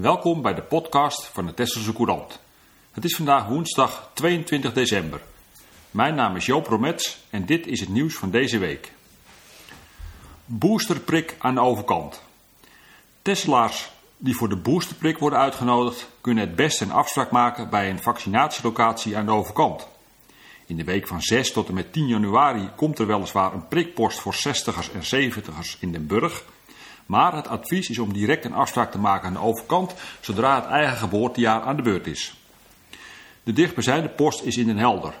[0.00, 2.38] Welkom bij de podcast van de Tesselse Courant.
[2.92, 5.20] Het is vandaag woensdag 22 december.
[5.90, 8.92] Mijn naam is Joop Romets en dit is het nieuws van deze week.
[10.44, 12.22] Boosterprik aan de overkant.
[13.22, 18.02] Tesselaars die voor de boosterprik worden uitgenodigd kunnen het beste een afspraak maken bij een
[18.02, 19.88] vaccinatielocatie aan de overkant.
[20.66, 24.20] In de week van 6 tot en met 10 januari komt er weliswaar een prikpost
[24.20, 26.44] voor 60ers en 70ers in Den Burg.
[27.10, 30.64] Maar het advies is om direct een afspraak te maken aan de overkant zodra het
[30.64, 32.34] eigen geboortejaar aan de beurt is.
[33.42, 35.14] De dichtbijzijnde post is in Den Helder.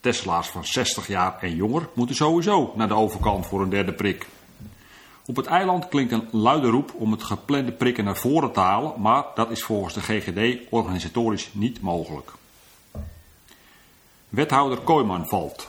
[0.00, 4.26] Tesla's van 60 jaar en jonger moeten sowieso naar de overkant voor een derde prik.
[5.26, 9.00] Op het eiland klinkt een luide roep om het geplande prikken naar voren te halen,
[9.00, 12.32] maar dat is volgens de GGD organisatorisch niet mogelijk.
[14.28, 15.68] Wethouder Kooiman valt.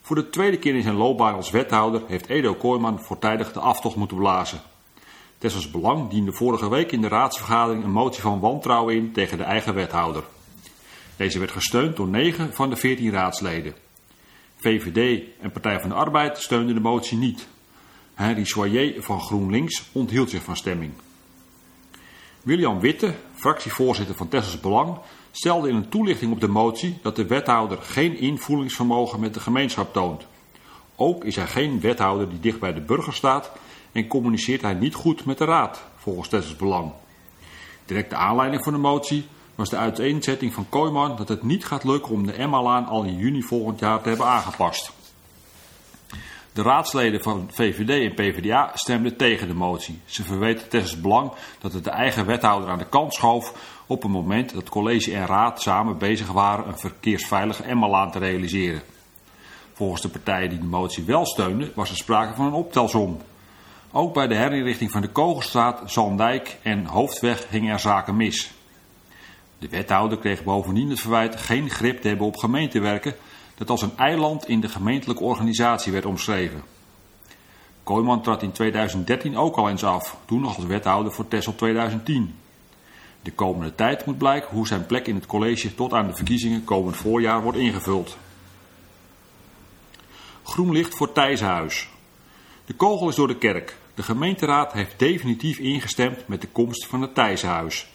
[0.00, 3.96] Voor de tweede keer in zijn loopbaan als wethouder heeft Edo Kooiman voortijdig de aftocht
[3.96, 4.60] moeten blazen.
[5.46, 9.44] Tessels Belang diende vorige week in de raadsvergadering een motie van wantrouwen in tegen de
[9.44, 10.24] eigen wethouder.
[11.16, 13.74] Deze werd gesteund door 9 van de 14 raadsleden.
[14.56, 17.46] VVD en Partij van de Arbeid steunden de motie niet.
[18.14, 20.92] Henri Soyer van GroenLinks onthield zich van stemming.
[22.42, 24.98] William Witte, fractievoorzitter van Tessels Belang,
[25.30, 29.92] stelde in een toelichting op de motie dat de wethouder geen invoelingsvermogen met de gemeenschap
[29.92, 30.26] toont.
[30.96, 33.52] Ook is hij geen wethouder die dicht bij de burger staat
[33.96, 36.92] en communiceert hij niet goed met de raad, volgens Tessels Belang.
[37.84, 42.12] Directe aanleiding voor de motie was de uiteenzetting van Kooiman dat het niet gaat lukken
[42.12, 44.92] om de Emma-laan al in juni volgend jaar te hebben aangepast.
[46.52, 50.00] De raadsleden van VVD en PvdA stemden tegen de motie.
[50.04, 53.52] Ze verweten Tessels Belang dat het de eigen wethouder aan de kant schoof
[53.86, 58.82] op een moment dat college en raad samen bezig waren een verkeersveilige Emma-laan te realiseren.
[59.72, 63.20] Volgens de partijen die de motie wel steunden was er sprake van een optelsom.
[63.92, 68.50] Ook bij de herinrichting van de Kogelstraat, Zandijk en Hoofdweg gingen er zaken mis.
[69.58, 73.14] De wethouder kreeg bovendien het verwijt geen grip te hebben op gemeentewerken,
[73.54, 76.62] dat als een eiland in de gemeentelijke organisatie werd omschreven.
[77.82, 82.34] Kooiman trad in 2013 ook al eens af, toen nog als wethouder voor Tessel 2010.
[83.22, 86.64] De komende tijd moet blijken hoe zijn plek in het college tot aan de verkiezingen
[86.64, 88.16] komend voorjaar wordt ingevuld.
[90.42, 91.88] Groen licht voor Thijshuis.
[92.64, 93.76] De kogel is door de kerk.
[93.96, 97.86] De gemeenteraad heeft definitief ingestemd met de komst van het Thijshuis.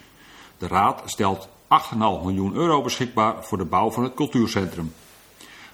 [0.58, 4.92] De raad stelt 8,5 miljoen euro beschikbaar voor de bouw van het cultuurcentrum.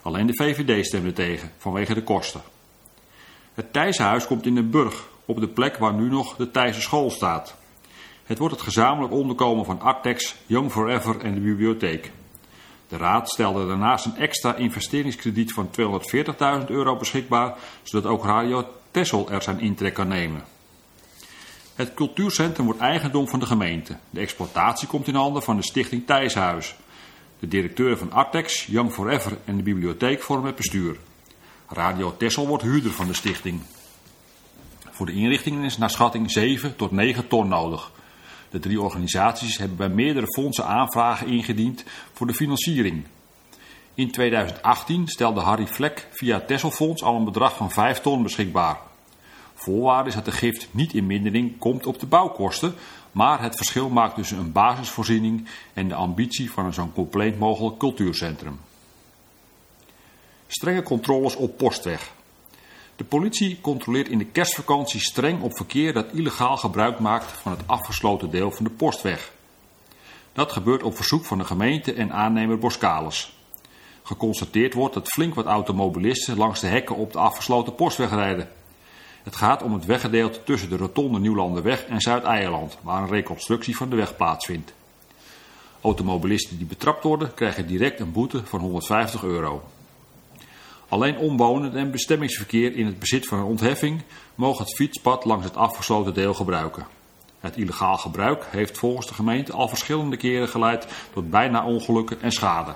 [0.03, 2.43] Alleen de VVD stemde tegen, vanwege de kosten.
[3.55, 7.11] Het Thijshuis komt in Den Burg, op de plek waar nu nog de Thijse school
[7.11, 7.57] staat.
[8.25, 12.13] Het wordt het gezamenlijk onderkomen van Artex, Young Forever en de bibliotheek.
[12.89, 15.71] De raad stelde daarnaast een extra investeringskrediet van
[16.61, 20.45] 240.000 euro beschikbaar, zodat ook Radio Tessel er zijn intrek kan nemen.
[21.75, 23.97] Het cultuurcentrum wordt eigendom van de gemeente.
[24.11, 26.77] De exploitatie komt in handen van de stichting Thijshuis.
[27.39, 30.97] De directeuren van Artex, Young Forever en de bibliotheek vormen het bestuur.
[31.69, 33.61] Radio Tessel wordt huurder van de stichting.
[34.91, 37.93] Voor de inrichting is naar schatting 7 tot 9 ton nodig.
[38.51, 43.05] De drie organisaties hebben bij meerdere fondsen aanvragen ingediend voor de financiering.
[43.99, 48.81] In 2018 stelde Harry Vlek via Tesselfonds al een bedrag van 5 ton beschikbaar.
[49.55, 52.75] Voorwaarde is dat de gift niet in mindering komt op de bouwkosten,
[53.13, 57.79] maar het verschil maakt tussen een basisvoorziening en de ambitie van een zo compleet mogelijk
[57.79, 58.61] cultuurcentrum.
[60.47, 62.13] Strenge controles op postweg.
[62.97, 67.67] De politie controleert in de kerstvakantie streng op verkeer dat illegaal gebruik maakt van het
[67.67, 69.33] afgesloten deel van de postweg.
[70.33, 73.37] Dat gebeurt op verzoek van de gemeente en aannemer Boskalis.
[74.09, 78.49] Geconstateerd wordt dat flink wat automobilisten langs de hekken op de afgesloten postweg rijden.
[79.23, 83.91] Het gaat om het weggedeelte tussen de rotonde Nieuwlanderweg en Zuid-Eierland, waar een reconstructie van
[83.91, 84.73] de weg plaatsvindt.
[85.81, 89.63] Automobilisten die betrapt worden krijgen direct een boete van 150 euro.
[90.89, 94.03] Alleen omwonenden en bestemmingsverkeer in het bezit van een ontheffing
[94.35, 96.87] mogen het fietspad langs het afgesloten deel gebruiken.
[97.41, 102.33] Het illegaal gebruik heeft volgens de gemeente al verschillende keren geleid tot bijna ongelukken en
[102.33, 102.75] schade.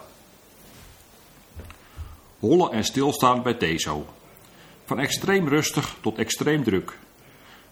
[2.42, 4.06] Hollen en stilstaan bij TESO.
[4.84, 6.98] Van extreem rustig tot extreem druk.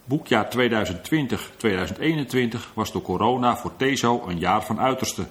[0.05, 0.58] Boekjaar 2020-2021
[2.75, 5.26] was door corona voor TESO een jaar van uiterste.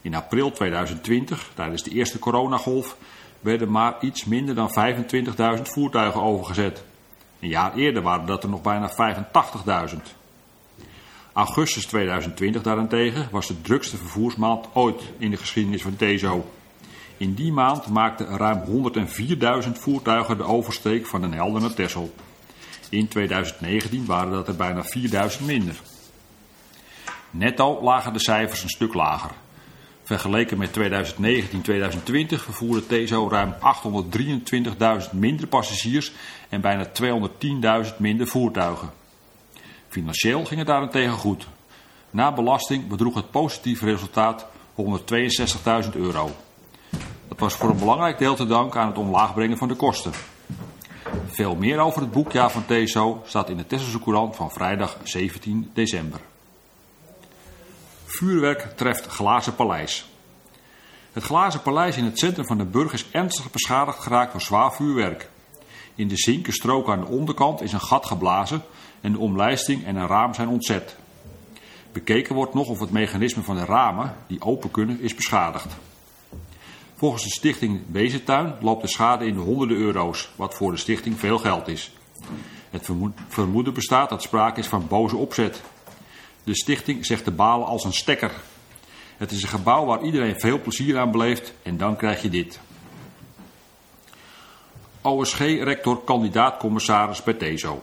[0.00, 2.96] In april 2020, tijdens de eerste coronagolf,
[3.40, 4.70] werden maar iets minder dan
[5.56, 6.84] 25.000 voertuigen overgezet.
[7.40, 8.90] Een jaar eerder waren dat er nog bijna
[9.90, 9.96] 85.000.
[11.32, 16.44] Augustus 2020 daarentegen was de drukste vervoersmaand ooit in de geschiedenis van TESO.
[17.22, 18.62] In die maand maakten ruim
[19.64, 22.14] 104.000 voertuigen de oversteek van Den Helder naar Texel.
[22.90, 24.82] In 2019 waren dat er bijna
[25.38, 25.80] 4.000 minder.
[27.30, 29.30] Netto lagen de cijfers een stuk lager.
[30.02, 30.82] Vergeleken met 2019-2020
[32.26, 33.54] vervoerde TESO ruim
[35.04, 36.12] 823.000 minder passagiers
[36.48, 36.86] en bijna
[37.84, 38.90] 210.000 minder voertuigen.
[39.88, 41.46] Financieel ging het daarentegen goed.
[42.10, 44.46] Na belasting bedroeg het positieve resultaat
[44.76, 46.30] 162.000 euro.
[47.32, 50.12] Dat was voor een belangrijk deel te danken aan het omlaag brengen van de kosten.
[51.26, 55.70] Veel meer over het boekjaar van TESO staat in de Tesselse Courant van vrijdag 17
[55.74, 56.20] december.
[58.04, 60.10] Vuurwerk treft Glazen Paleis.
[61.12, 64.72] Het Glazen Paleis in het centrum van de burg is ernstig beschadigd geraakt door zwaar
[64.72, 65.30] vuurwerk.
[65.94, 68.62] In de zinkenstrook aan de onderkant is een gat geblazen
[69.00, 70.96] en de omlijsting en een raam zijn ontzet.
[71.92, 75.76] Bekeken wordt nog of het mechanisme van de ramen, die open kunnen, is beschadigd.
[77.02, 81.18] Volgens de stichting Bezentuin loopt de schade in de honderden euro's, wat voor de stichting
[81.18, 81.92] veel geld is.
[82.70, 82.88] Het
[83.28, 85.62] vermoeden bestaat dat sprake is van boze opzet.
[86.44, 88.30] De stichting zegt de balen als een stekker.
[89.16, 92.60] Het is een gebouw waar iedereen veel plezier aan beleeft en dan krijg je dit.
[95.00, 97.82] OSG-rector kandidaat-commissaris bij TESO.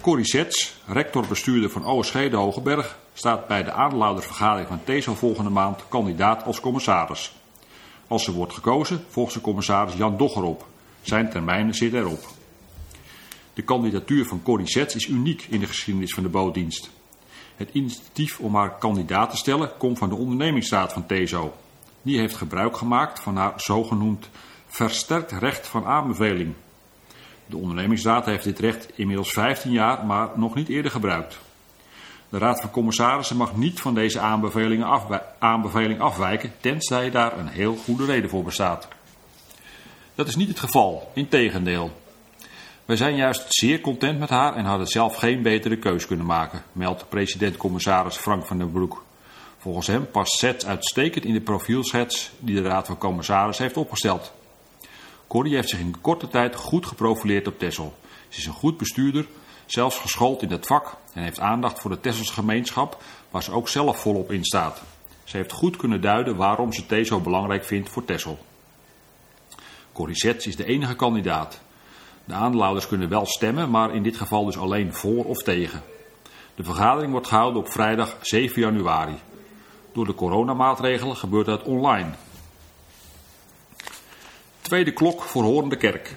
[0.00, 5.88] Corrie Sets, rector-bestuurder van OSG de Hogeberg, staat bij de aandeelhoudersvergadering van TESO volgende maand
[5.88, 7.38] kandidaat als commissaris.
[8.10, 10.66] Als ze wordt gekozen, volgt de commissaris Jan Dogger op.
[11.02, 12.28] Zijn termijn zit erop.
[13.54, 16.90] De kandidatuur van Corrie Sets is uniek in de geschiedenis van de bootdienst.
[17.56, 21.54] Het initiatief om haar kandidaat te stellen komt van de ondernemingsraad van TESO.
[22.02, 24.28] Die heeft gebruik gemaakt van haar zogenoemd
[24.66, 26.54] versterkt recht van aanbeveling.
[27.46, 31.38] De ondernemingsraad heeft dit recht inmiddels 15 jaar, maar nog niet eerder gebruikt.
[32.30, 34.20] De Raad van Commissarissen mag niet van deze
[35.38, 38.88] aanbeveling afwijken, tenzij daar een heel goede reden voor bestaat.
[40.14, 41.90] Dat is niet het geval, integendeel.
[42.84, 46.62] Wij zijn juist zeer content met haar en hadden zelf geen betere keus kunnen maken,
[46.72, 49.04] meldt president-commissaris Frank van den Broek.
[49.58, 54.32] Volgens hem past SET uitstekend in de profielschets die de Raad van Commissarissen heeft opgesteld.
[55.26, 57.94] Corrie heeft zich in korte tijd goed geprofileerd op Tessel.
[58.28, 59.26] Ze is een goed bestuurder,
[59.72, 63.68] zelfs geschoold in het vak en heeft aandacht voor de Tesselse gemeenschap, waar ze ook
[63.68, 64.82] zelf volop in staat.
[65.24, 68.38] Ze heeft goed kunnen duiden waarom ze thee zo belangrijk vindt voor Tessel.
[69.92, 71.60] Corrie Zets is de enige kandidaat.
[72.24, 75.82] De aandeelhouders kunnen wel stemmen, maar in dit geval dus alleen voor of tegen.
[76.54, 79.18] De vergadering wordt gehouden op vrijdag 7 januari.
[79.92, 82.10] Door de coronamaatregelen gebeurt dat online.
[84.60, 86.14] Tweede klok voor Horende Kerk.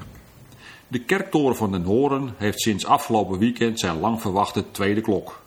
[0.93, 5.41] De kerktoren van Den Horen heeft sinds afgelopen weekend zijn lang verwachte tweede klok.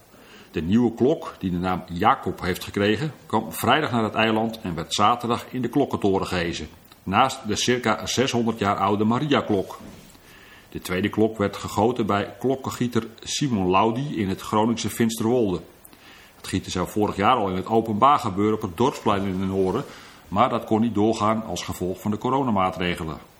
[0.51, 4.75] De nieuwe klok, die de naam Jacob heeft gekregen, kwam vrijdag naar het eiland en
[4.75, 6.69] werd zaterdag in de klokkentoren gehezen.
[7.03, 9.79] Naast de circa 600 jaar oude Mariaklok.
[10.69, 15.61] De tweede klok werd gegoten bij klokkengieter Simon Laudi in het Groningse Finsterwolde.
[16.37, 19.49] Het gieten zou vorig jaar al in het openbaar gebeuren op het dorpsplein in Den
[19.49, 19.85] Horen,
[20.29, 23.36] maar dat kon niet doorgaan als gevolg van de coronamaatregelen.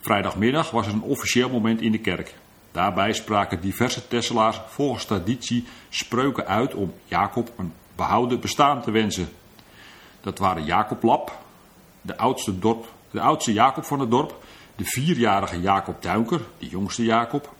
[0.00, 2.34] Vrijdagmiddag was er een officieel moment in de kerk.
[2.72, 9.28] Daarbij spraken diverse Tesselaars volgens traditie spreuken uit om Jacob een behouden bestaan te wensen.
[10.20, 11.38] Dat waren Jacob Lap,
[12.02, 14.44] de oudste, dorp, de oudste Jacob van het dorp,
[14.76, 17.52] de vierjarige Jacob Duinker, de jongste Jacob,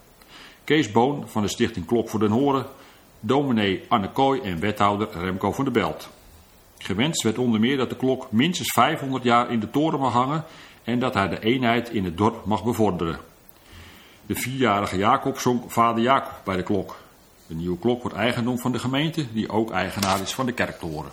[0.64, 2.66] Kees Boon van de stichting Klok voor den Horen,
[3.20, 6.08] dominee Anne Kooi en wethouder Remco van der Belt.
[6.78, 10.44] Gewenst werd onder meer dat de klok minstens 500 jaar in de toren mag hangen
[10.88, 13.18] en dat hij de eenheid in het dorp mag bevorderen.
[14.26, 16.96] De vierjarige Jacob zong Vader Jacob bij de klok.
[17.46, 21.10] De nieuwe klok wordt eigendom van de gemeente, die ook eigenaar is van de kerktoren.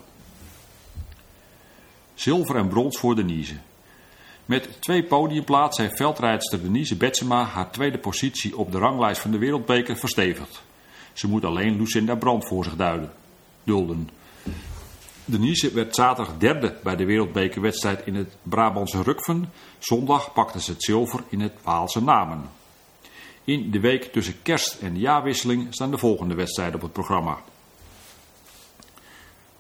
[2.14, 3.56] Zilver en brons voor Denise.
[4.46, 9.38] Met twee podiumplaatsen heeft veldrijdster Denise Betsema haar tweede positie op de ranglijst van de
[9.38, 10.64] Wereldbeker verstevigd.
[11.14, 13.12] Ze moet alleen Lucinda Brand voor zich duiden,
[13.64, 14.10] dulden.
[15.26, 19.52] Denise werd zaterdag derde bij de wereldbekerwedstrijd in het Brabantse Rukven.
[19.80, 22.50] Zondag pakte ze het zilver in het Waalse Namen.
[23.44, 27.38] In de week tussen kerst en jaarwisseling staan de volgende wedstrijden op het programma.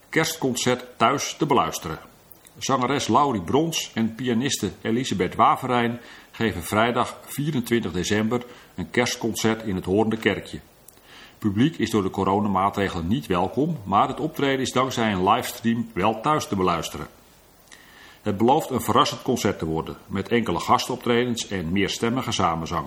[0.09, 1.99] Kerstconcert thuis te beluisteren.
[2.57, 5.99] Zangeres Laurie Brons en pianiste Elisabeth Waverijn
[6.31, 8.45] geven vrijdag 24 december
[8.75, 10.59] een kerstconcert in het Hoornde Kerkje.
[11.45, 16.21] Publiek is door de coronamaatregelen niet welkom, maar het optreden is dankzij een livestream wel
[16.21, 17.07] thuis te beluisteren.
[18.21, 22.85] Het belooft een verrassend concert te worden, met enkele gastoptredens en meerstemmige samenzang.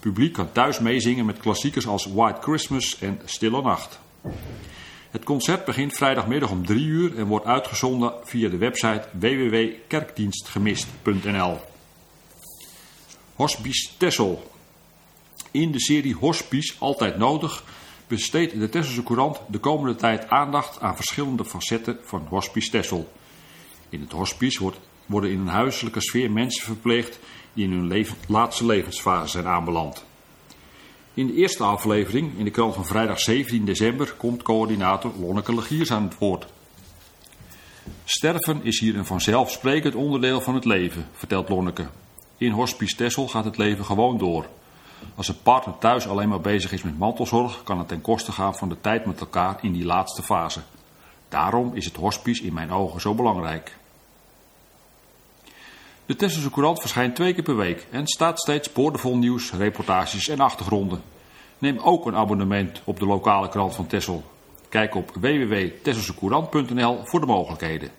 [0.00, 4.00] Publiek kan thuis meezingen met klassiekers als White Christmas en Stille Nacht.
[5.10, 11.58] Het concert begint vrijdagmiddag om 3 uur en wordt uitgezonden via de website www.kerkdienstgemist.nl.
[13.34, 14.54] Hospice Tessel
[15.60, 17.64] in de serie Hospice Altijd Nodig
[18.06, 23.12] besteedt de Tesselse Courant de komende tijd aandacht aan verschillende facetten van Hospice Tessel.
[23.88, 27.18] In het hospice wordt, worden in een huiselijke sfeer mensen verpleegd
[27.52, 30.04] die in hun laatste levensfase zijn aanbeland.
[31.14, 35.92] In de eerste aflevering, in de krant van vrijdag 17 december, komt coördinator Lonneke Legiers
[35.92, 36.46] aan het woord.
[38.04, 41.86] Sterven is hier een vanzelfsprekend onderdeel van het leven, vertelt Lonneke.
[42.36, 44.46] In Hospice Tessel gaat het leven gewoon door.
[45.14, 48.56] Als een partner thuis alleen maar bezig is met mantelzorg, kan het ten koste gaan
[48.56, 50.60] van de tijd met elkaar in die laatste fase.
[51.28, 53.76] Daarom is het hospice in mijn ogen zo belangrijk.
[56.06, 60.40] De Tesselse Courant verschijnt twee keer per week en staat steeds boordevol nieuws, reportages en
[60.40, 61.02] achtergronden.
[61.58, 64.24] Neem ook een abonnement op de lokale krant van Tessel.
[64.68, 67.90] Kijk op www.tesselsecourant.nl voor de mogelijkheden.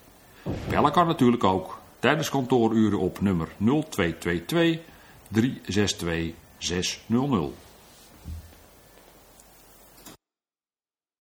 [0.70, 4.80] Bellen kan natuurlijk ook tijdens kantooruren op nummer 0222
[5.28, 7.54] 362 600.